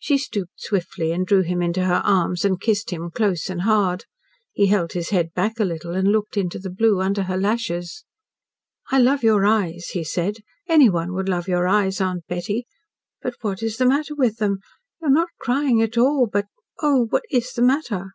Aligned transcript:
She 0.00 0.18
stooped 0.18 0.54
swiftly 0.58 1.12
and 1.12 1.24
drew 1.24 1.42
him 1.42 1.62
into 1.62 1.84
her 1.84 2.02
arms 2.04 2.44
and 2.44 2.60
kissed 2.60 2.90
him 2.90 3.08
close 3.08 3.48
and 3.48 3.60
hard. 3.60 4.04
He 4.52 4.66
held 4.66 4.94
his 4.94 5.10
head 5.10 5.32
back 5.32 5.60
a 5.60 5.64
little 5.64 5.92
and 5.94 6.08
looked 6.10 6.36
into 6.36 6.58
the 6.58 6.70
blue 6.72 7.00
under 7.00 7.22
her 7.22 7.36
lashes. 7.36 8.02
"I 8.90 8.98
love 8.98 9.22
your 9.22 9.46
eyes," 9.46 9.90
he 9.92 10.02
said. 10.02 10.38
"Anyone 10.68 11.12
would 11.12 11.28
love 11.28 11.46
your 11.46 11.68
eyes, 11.68 12.00
Aunt 12.00 12.26
Betty. 12.26 12.66
But 13.22 13.34
what 13.42 13.62
is 13.62 13.76
the 13.76 13.86
matter 13.86 14.16
with 14.16 14.38
them? 14.38 14.58
You 15.00 15.06
are 15.06 15.10
not 15.12 15.28
crying 15.38 15.80
at 15.82 15.96
all, 15.96 16.26
but 16.26 16.46
oh! 16.82 17.06
what 17.08 17.22
is 17.30 17.52
the 17.52 17.62
matter?" 17.62 18.06